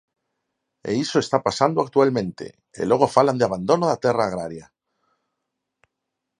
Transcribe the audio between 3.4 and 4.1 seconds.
abandono da